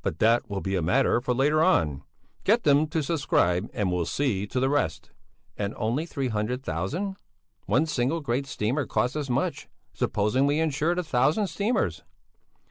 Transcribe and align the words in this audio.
But 0.00 0.20
that 0.20 0.48
will 0.48 0.62
be 0.62 0.74
a 0.74 0.80
matter 0.80 1.20
for 1.20 1.34
later 1.34 1.62
on. 1.62 2.02
Get 2.44 2.62
them 2.64 2.86
to 2.86 3.02
subscribe, 3.02 3.68
and 3.74 3.92
we'll 3.92 4.06
see 4.06 4.46
to 4.46 4.58
the 4.58 4.70
rest." 4.70 5.10
"And 5.58 5.74
only 5.76 6.06
three 6.06 6.28
hundred 6.28 6.62
thousand? 6.62 7.16
One 7.66 7.84
single 7.84 8.22
great 8.22 8.46
steamer 8.46 8.86
costs 8.86 9.16
as 9.16 9.28
much. 9.28 9.68
Supposing 9.92 10.46
we 10.46 10.60
insured 10.60 10.98
a 10.98 11.02
thousand 11.04 11.48
steamers?" 11.48 12.04